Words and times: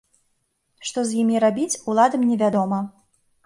Што 0.89 1.03
з 1.11 1.21
імі 1.25 1.43
рабіць, 1.45 1.79
уладам 1.93 2.27
не 2.33 2.41
вядома. 2.43 2.85